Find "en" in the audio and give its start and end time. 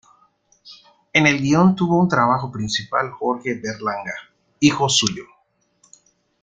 1.13-1.27